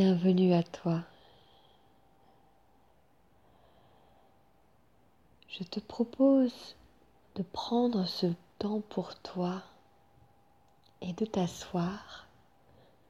[0.00, 1.02] Bienvenue à toi.
[5.48, 6.76] Je te propose
[7.34, 8.28] de prendre ce
[8.60, 9.60] temps pour toi
[11.00, 12.28] et de t'asseoir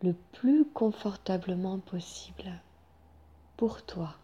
[0.00, 2.58] le plus confortablement possible
[3.58, 4.14] pour toi.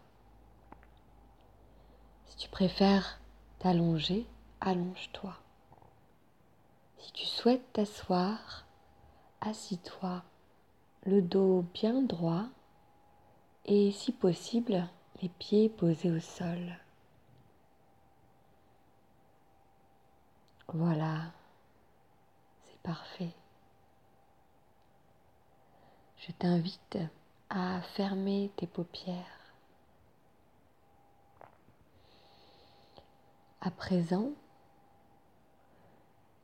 [2.25, 3.19] Si tu préfères
[3.59, 4.25] t'allonger,
[4.59, 5.35] allonge-toi.
[6.97, 8.65] Si tu souhaites t'asseoir,
[9.41, 10.23] assis-toi,
[11.05, 12.47] le dos bien droit
[13.65, 14.87] et si possible
[15.21, 16.77] les pieds posés au sol.
[20.67, 21.31] Voilà,
[22.65, 23.33] c'est parfait.
[26.17, 26.97] Je t'invite
[27.49, 29.53] à fermer tes paupières.
[33.61, 34.31] À présent,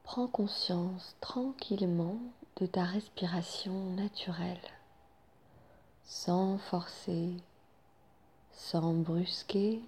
[0.04, 2.18] prends conscience tranquillement
[2.58, 4.62] de ta respiration naturelle,
[6.12, 7.38] sans forcer,
[8.52, 9.82] sans brusquer,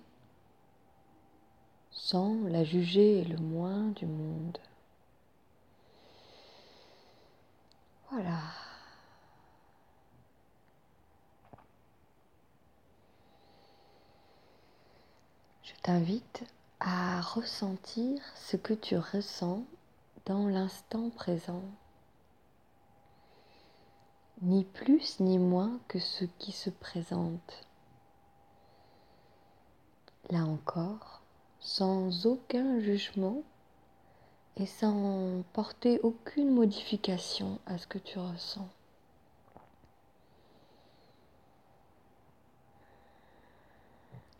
[1.92, 4.58] sans la juger le moins du monde.
[8.10, 8.40] Voilà.
[15.62, 16.46] Je t'invite
[16.80, 19.66] à ressentir ce que tu ressens
[20.26, 21.66] dans l'instant présent,
[24.44, 27.66] ni plus ni moins que ce qui se présente.
[30.30, 31.22] Là encore,
[31.60, 33.42] sans aucun jugement
[34.58, 38.68] et sans porter aucune modification à ce que tu ressens.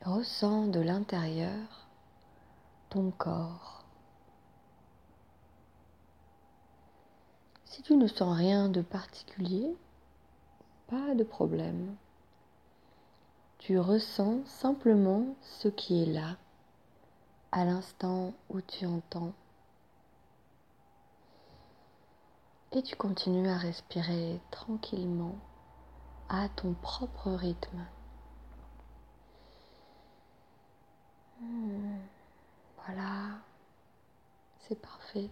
[0.04, 1.88] Ressens de l'intérieur
[2.90, 3.86] ton corps.
[7.66, 9.76] Si tu ne sens rien de particulier,
[10.94, 11.96] pas de problème.
[13.58, 16.38] Tu ressens simplement ce qui est là
[17.52, 19.34] à l'instant où tu entends.
[22.74, 25.36] Et tu continues à respirer tranquillement
[26.30, 27.86] à ton propre rythme.
[31.42, 31.98] Hmm,
[32.86, 33.40] voilà,
[34.60, 35.30] c'est parfait.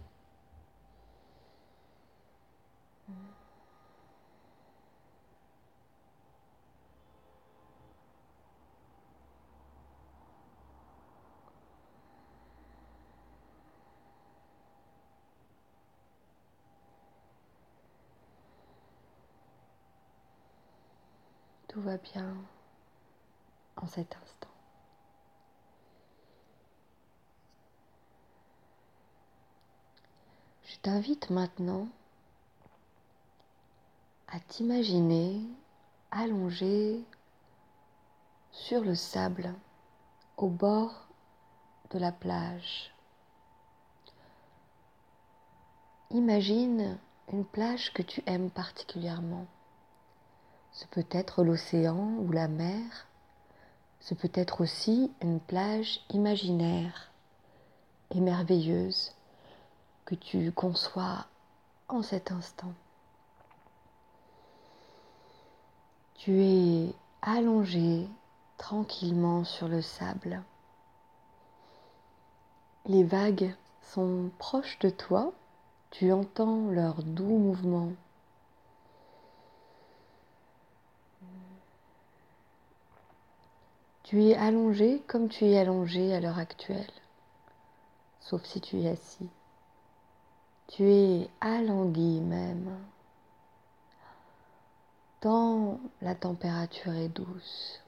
[21.72, 22.36] Tout va bien
[23.76, 24.48] en cet instant.
[30.64, 31.88] Je t'invite maintenant
[34.28, 35.40] à t'imaginer
[36.10, 37.02] allongé
[38.50, 39.54] sur le sable
[40.36, 41.08] au bord
[41.90, 42.92] de la plage.
[46.10, 46.98] Imagine
[47.32, 49.46] une plage que tu aimes particulièrement.
[50.72, 53.06] Ce peut être l'océan ou la mer.
[54.00, 57.12] Ce peut être aussi une plage imaginaire
[58.10, 59.14] et merveilleuse
[60.04, 61.26] que tu conçois
[61.88, 62.72] en cet instant.
[66.14, 68.08] Tu es allongé
[68.56, 70.42] tranquillement sur le sable.
[72.86, 75.32] Les vagues sont proches de toi,
[75.90, 77.92] tu entends leurs doux mouvements.
[84.12, 86.92] Tu es allongé comme tu es allongé à l'heure actuelle,
[88.20, 89.30] sauf si tu es assis.
[90.68, 92.76] Tu es alangui même,
[95.20, 97.80] tant la température est douce,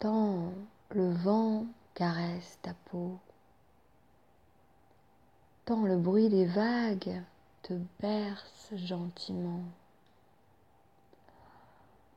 [0.00, 0.52] tant
[0.90, 3.16] le vent caresse ta peau,
[5.64, 7.22] tant le bruit des vagues
[7.62, 9.62] te berce gentiment.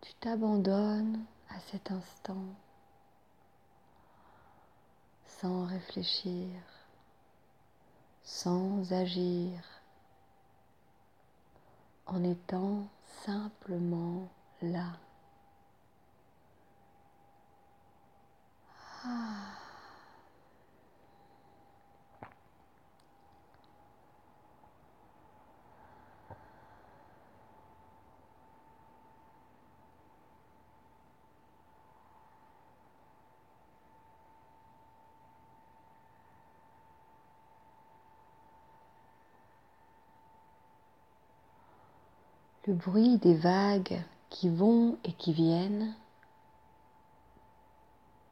[0.01, 1.23] Tu t'abandonnes
[1.55, 2.45] à cet instant
[5.25, 6.49] sans réfléchir,
[8.23, 9.59] sans agir,
[12.05, 12.87] en étant
[13.25, 14.29] simplement
[14.61, 14.97] là.
[19.03, 19.60] Ah.
[42.71, 45.93] Le bruit des vagues qui vont et qui viennent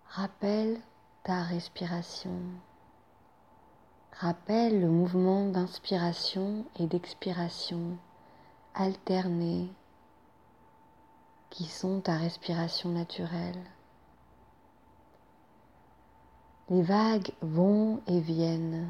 [0.07, 0.79] rappelle
[1.23, 2.39] ta respiration.
[4.13, 7.97] Rappelle le mouvement d'inspiration et d'expiration
[8.75, 9.69] alternés
[11.49, 13.61] qui sont ta respiration naturelle.
[16.69, 18.87] Les vagues vont et viennent.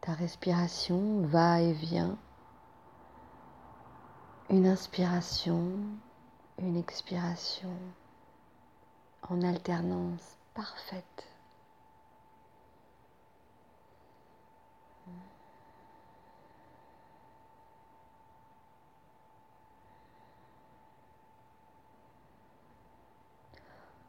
[0.00, 2.18] Ta respiration va et vient.
[4.52, 5.72] Une inspiration,
[6.58, 7.72] une expiration
[9.30, 11.26] en alternance parfaite.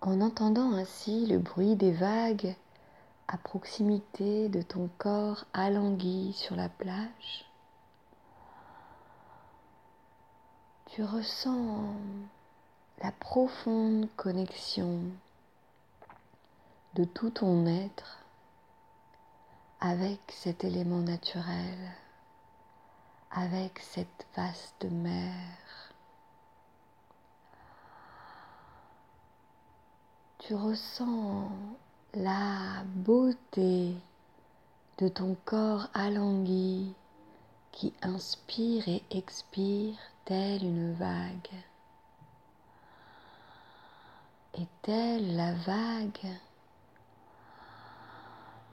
[0.02, 2.54] En entendant ainsi le bruit des vagues
[3.30, 7.46] à proximité de ton corps alangui sur la plage,
[10.94, 11.96] tu ressens
[13.02, 15.00] la profonde connexion
[16.94, 18.20] de tout ton être
[19.80, 21.80] avec cet élément naturel,
[23.32, 25.34] avec cette vaste mer.
[30.38, 31.50] tu ressens
[32.14, 33.96] la beauté
[35.00, 36.94] de ton corps alangui
[37.72, 41.50] qui inspire et expire telle une vague.
[44.56, 46.28] Et telle la vague,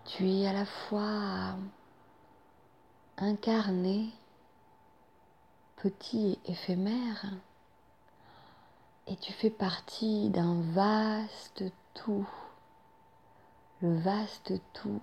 [0.04, 1.56] tu es à la fois
[3.16, 4.10] incarné,
[5.76, 7.26] petit et éphémère,
[9.06, 11.64] et tu fais partie d'un vaste
[11.94, 12.28] tout,
[13.80, 15.00] le vaste tout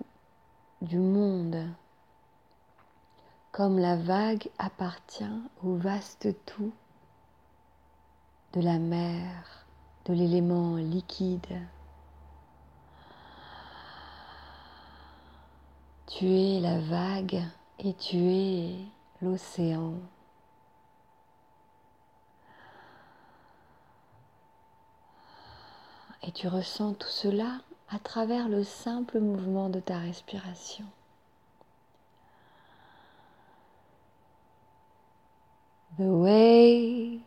[0.80, 1.68] du monde,
[3.52, 5.24] comme la vague appartient
[5.64, 6.72] au vaste tout
[8.52, 9.66] de la mer,
[10.04, 11.60] de l'élément liquide.
[16.06, 17.42] Tu es la vague
[17.78, 18.76] et tu es
[19.20, 19.94] l'océan.
[26.22, 27.60] Et tu ressens tout cela
[27.90, 30.84] à travers le simple mouvement de ta respiration.
[35.98, 37.22] The wave,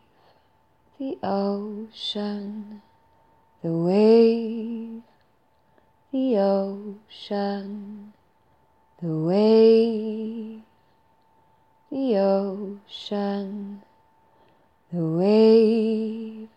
[0.98, 2.82] the ocean,
[3.62, 5.02] the wave,
[6.12, 8.14] the ocean,
[9.02, 10.62] the wave,
[11.92, 13.82] the ocean,
[14.92, 16.50] the wave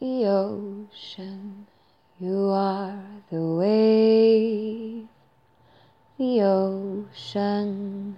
[0.00, 1.66] the ocean.
[2.20, 3.00] You are
[3.30, 5.06] the wave,
[6.18, 8.16] the ocean,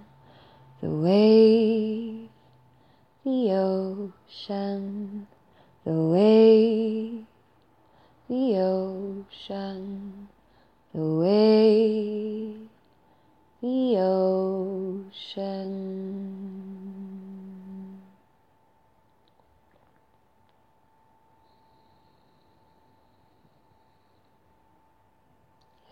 [0.81, 2.29] the wave,
[3.23, 5.27] the ocean,
[5.85, 7.25] the wave,
[8.27, 10.27] the ocean,
[10.93, 12.67] the wave,
[13.61, 14.81] the ocean.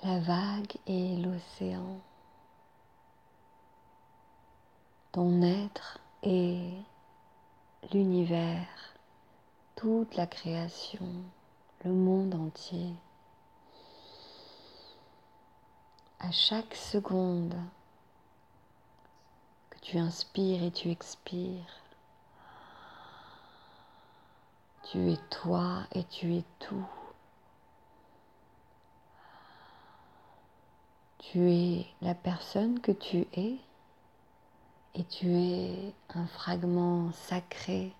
[0.01, 1.99] la vague et l'océan,
[5.11, 6.71] ton être et
[7.91, 8.67] l'univers,
[9.75, 11.07] toute la création,
[11.83, 12.93] le monde entier.
[16.19, 17.55] À chaque seconde
[19.69, 21.81] que tu inspires et tu expires,
[24.91, 26.87] tu es toi et tu es tout.
[31.19, 33.59] Tu es la personne que tu es
[34.99, 37.93] et tu es un fragment sacré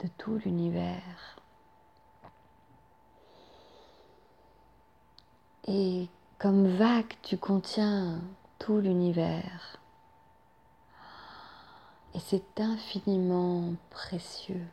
[0.00, 1.40] de tout l'univers.
[5.66, 8.20] Et comme vague, tu contiens
[8.60, 9.80] tout l'univers.
[12.14, 14.68] Et c'est infiniment précieux.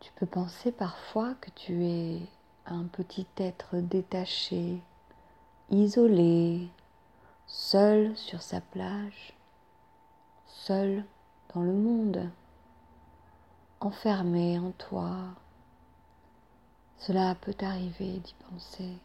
[0.00, 2.22] Tu peux penser parfois que tu es
[2.64, 4.80] un petit être détaché,
[5.70, 6.68] isolé,
[7.46, 9.34] seul sur sa plage,
[10.46, 11.04] seul
[11.54, 12.30] dans le monde,
[13.80, 15.14] enfermé en toi.
[16.98, 18.98] Cela peut arriver d'y penser.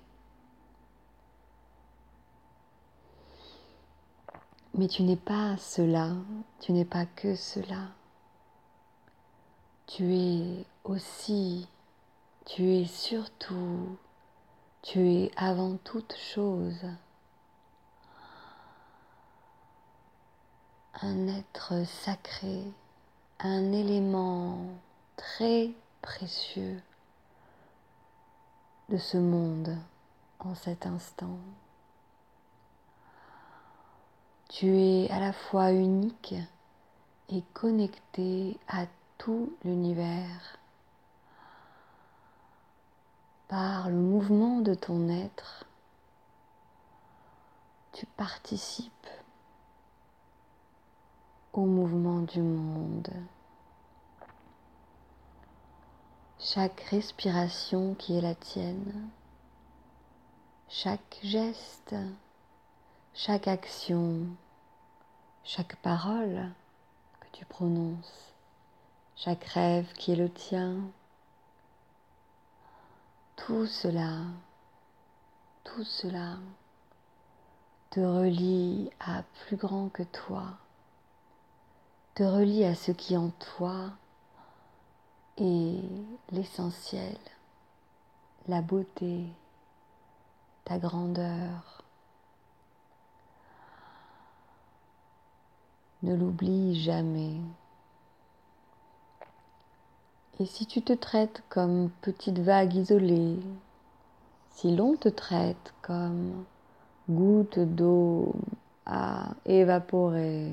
[4.74, 6.12] Mais tu n'es pas cela,
[6.60, 7.88] tu n'es pas que cela.
[9.88, 11.68] Tu es aussi
[12.46, 13.98] tu es surtout,
[14.86, 16.86] tu es avant toute chose
[21.02, 22.62] un être sacré,
[23.40, 24.60] un élément
[25.18, 25.72] très
[26.04, 26.80] précieux
[28.90, 29.76] de ce monde
[30.38, 31.40] en cet instant.
[34.50, 36.36] Tu es à la fois unique
[37.30, 38.86] et connecté à
[39.18, 40.60] tout l'univers
[43.48, 45.66] par le mouvement de ton être.
[47.94, 48.92] Tu participes
[51.54, 53.10] au mouvement du monde.
[56.40, 59.10] Chaque respiration qui est la tienne,
[60.68, 61.96] chaque geste,
[63.14, 64.28] chaque action,
[65.44, 66.52] chaque parole
[67.22, 68.34] que tu prononces,
[69.16, 70.76] chaque rêve qui est le tien,
[73.36, 74.22] tout cela,
[75.64, 76.38] tout cela
[77.90, 80.58] te relie à plus grand que toi
[82.16, 83.92] te relie à ce qui en toi
[85.36, 85.84] est
[86.32, 87.18] l'essentiel,
[88.48, 89.26] la beauté,
[90.64, 91.84] ta grandeur.
[96.04, 97.42] Ne l'oublie jamais.
[100.40, 103.40] Et si tu te traites comme petite vague isolée,
[104.52, 106.44] si l'on te traite comme
[107.10, 108.34] goutte d'eau
[108.86, 110.52] à évaporer,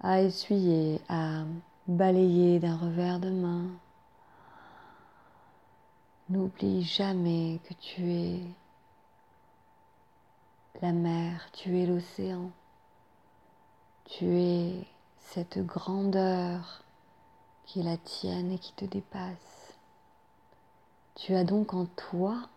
[0.00, 1.42] à essuyer, à
[1.88, 3.64] balayer d'un revers de main.
[6.28, 8.40] N'oublie jamais que tu es
[10.82, 12.50] la mer, tu es l'océan,
[14.04, 14.86] tu es
[15.18, 16.84] cette grandeur
[17.68, 19.76] qui la tienne et qui te dépasse.
[21.16, 22.48] Tu as donc en toi,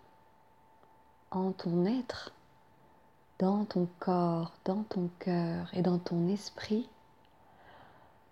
[1.31, 2.31] en ton être,
[3.37, 6.87] dans ton corps, dans ton cœur et dans ton esprit,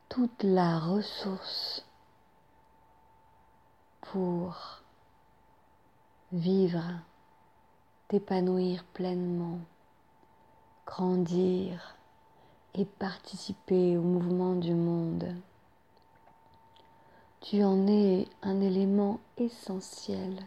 [0.08, 1.84] toute la ressource
[4.00, 4.82] pour
[6.32, 6.86] vivre,
[8.08, 9.60] t'épanouir pleinement,
[10.86, 11.96] grandir
[12.74, 15.36] et participer au mouvement du monde.
[17.42, 20.46] Tu en es un élément essentiel.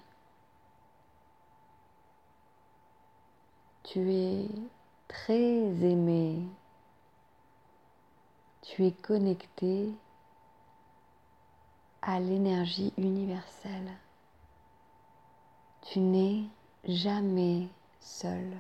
[3.83, 4.49] Tu es
[5.09, 6.43] très aimé
[8.63, 9.91] tu es connecté
[12.01, 13.93] à l'énergie universelle.
[15.83, 16.45] Tu n'es
[16.87, 17.69] jamais
[18.01, 18.57] seul.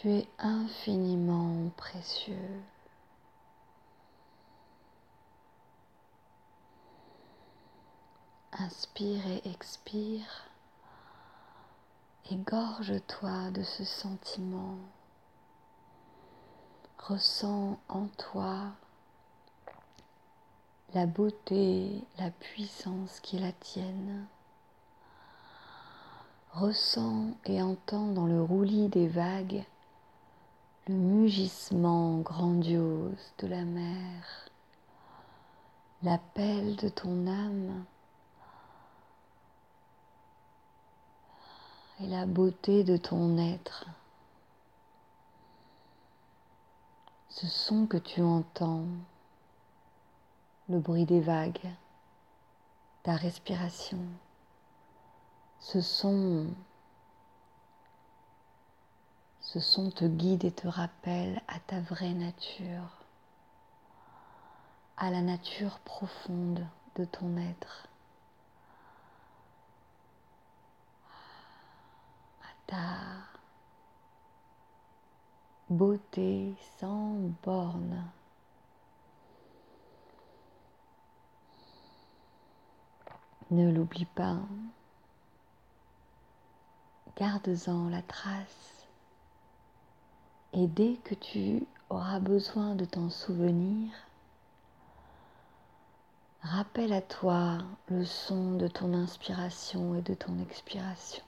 [0.00, 2.60] Tu es infiniment précieux.
[8.52, 10.50] Inspire et expire.
[12.30, 14.76] Égorge-toi de ce sentiment.
[16.98, 18.64] Ressens en toi
[20.92, 24.26] la beauté, la puissance qui la tienne.
[26.52, 29.64] Ressens et entends dans le roulis des vagues
[30.88, 34.48] le mugissement grandiose de la mer,
[36.02, 37.84] l'appel de ton âme
[42.00, 43.86] et la beauté de ton être.
[47.30, 48.86] Ce son que tu entends,
[50.68, 51.68] le bruit des vagues,
[53.02, 53.98] ta respiration,
[55.58, 56.46] ce son,
[59.56, 63.00] ce son te guide et te rappelle à ta vraie nature,
[64.98, 67.88] à la nature profonde de ton être.
[72.66, 72.98] ta
[75.70, 78.10] beauté sans borne.
[83.52, 84.40] Ne l'oublie pas.
[87.16, 88.75] Garde-en la trace.
[90.58, 93.92] Et dès que tu auras besoin de t'en souvenir,
[96.40, 97.58] rappelle à toi
[97.88, 101.22] le son de ton inspiration et de ton expiration.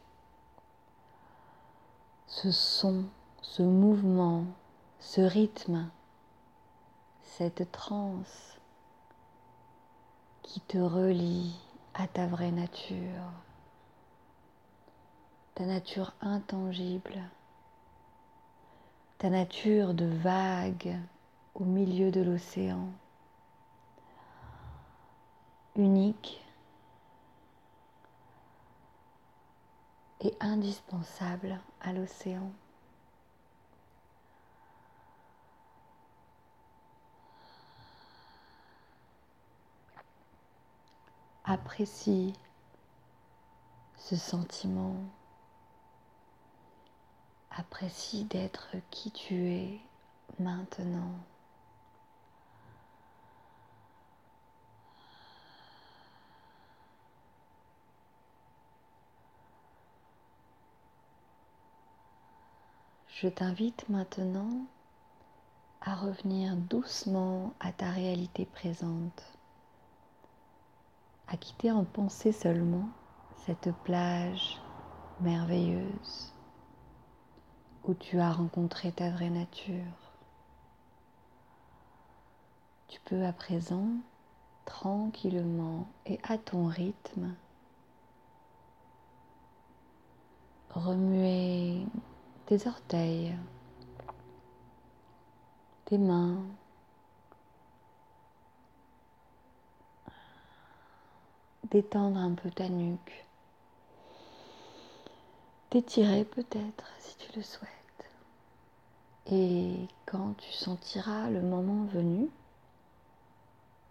[2.27, 3.05] Ce son,
[3.43, 4.47] ce mouvement,
[4.99, 5.91] ce rythme,
[7.23, 8.57] cette transe
[10.43, 11.55] qui te relie
[11.93, 13.31] à ta vraie nature,
[15.55, 17.23] ta nature intangible,
[19.19, 20.97] ta nature de vague
[21.57, 22.89] au milieu de l'océan,
[25.75, 26.41] unique
[30.21, 32.53] et indispensable à l'océan.
[41.45, 42.35] Apprécie
[43.97, 44.95] ce sentiment.
[47.59, 49.81] Apprécie d'être qui tu es
[50.39, 51.11] maintenant.
[63.09, 64.51] Je t'invite maintenant
[65.81, 69.37] à revenir doucement à ta réalité présente,
[71.27, 72.89] à quitter en pensée seulement
[73.45, 74.61] cette plage
[75.21, 76.38] merveilleuse
[77.85, 80.13] où tu as rencontré ta vraie nature.
[82.89, 83.89] Tu peux à présent
[84.65, 87.35] tranquillement et à ton rythme
[90.71, 91.87] remuer
[92.47, 93.35] tes orteils,
[95.87, 96.43] tes mains,
[101.71, 103.27] détendre un peu ta nuque,
[105.71, 107.71] t'étirer peut-être si tu le souhaites.
[109.31, 112.29] Et quand tu sentiras le moment venu,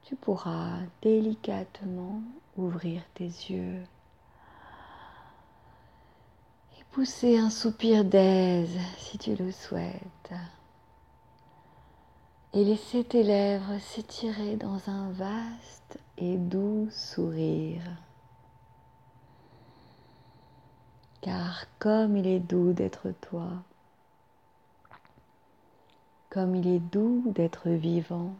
[0.03, 2.21] tu pourras délicatement
[2.55, 3.83] ouvrir tes yeux
[6.97, 10.33] pousser un soupir d'aise si tu le souhaites.
[12.53, 17.83] Et laisser tes lèvres s'étirer dans un vaste et doux sourire.
[21.27, 23.49] Car comme il est doux d'être toi,
[26.29, 28.33] comme il est doux d'être vivant,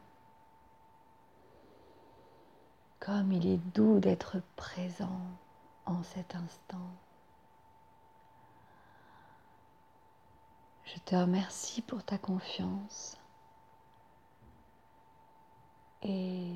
[3.01, 5.19] comme il est doux d'être présent
[5.85, 6.89] en cet instant.
[10.85, 13.17] Je te remercie pour ta confiance
[16.03, 16.53] et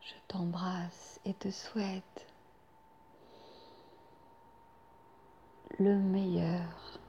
[0.00, 2.31] je t'embrasse et te souhaite
[5.78, 7.00] le meilleur